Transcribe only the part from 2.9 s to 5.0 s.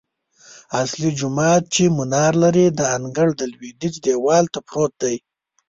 انګړ لویدیځ دیوال ته پروت